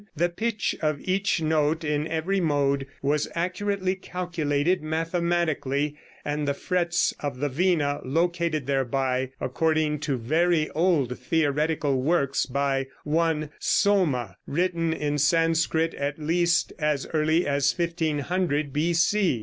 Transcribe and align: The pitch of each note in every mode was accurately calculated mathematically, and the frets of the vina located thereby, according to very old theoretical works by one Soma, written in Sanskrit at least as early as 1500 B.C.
The 0.15 0.29
pitch 0.29 0.75
of 0.81 0.99
each 1.01 1.43
note 1.43 1.83
in 1.83 2.07
every 2.07 2.39
mode 2.41 2.87
was 3.03 3.27
accurately 3.35 3.93
calculated 3.93 4.81
mathematically, 4.81 5.95
and 6.25 6.47
the 6.47 6.55
frets 6.55 7.13
of 7.19 7.37
the 7.37 7.49
vina 7.49 8.01
located 8.03 8.65
thereby, 8.65 9.29
according 9.39 9.99
to 9.99 10.17
very 10.17 10.71
old 10.71 11.19
theoretical 11.19 12.01
works 12.01 12.47
by 12.47 12.87
one 13.03 13.51
Soma, 13.59 14.37
written 14.47 14.91
in 14.91 15.19
Sanskrit 15.19 15.93
at 15.93 16.17
least 16.17 16.73
as 16.79 17.05
early 17.13 17.45
as 17.45 17.71
1500 17.77 18.73
B.C. 18.73 19.39